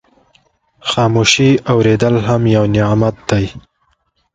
خاموشي 0.89 1.49
اورېدل 1.71 2.15
هم 2.27 2.41
یو 2.55 2.63
نعمت 2.75 3.15
دی. 3.29 3.45